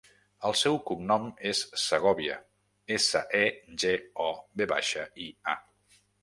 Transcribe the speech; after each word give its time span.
El 0.47 0.53
seu 0.59 0.77
cognom 0.85 1.27
és 1.49 1.59
Segovia: 1.81 2.37
essa, 2.97 3.21
e, 3.41 3.43
ge, 3.85 3.93
o, 4.27 4.31
ve 4.63 4.69
baixa, 4.73 5.05
i, 5.29 5.29
a. 5.55 5.55